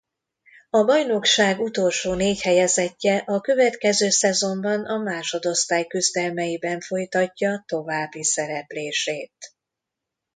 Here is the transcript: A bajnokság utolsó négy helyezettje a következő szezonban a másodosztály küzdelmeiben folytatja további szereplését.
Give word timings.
A 0.69 0.83
bajnokság 0.83 1.59
utolsó 1.59 2.13
négy 2.13 2.41
helyezettje 2.41 3.17
a 3.17 3.41
következő 3.41 4.09
szezonban 4.09 4.85
a 4.85 4.97
másodosztály 4.97 5.87
küzdelmeiben 5.87 6.79
folytatja 6.79 7.63
további 7.67 8.23
szereplését. 8.23 9.53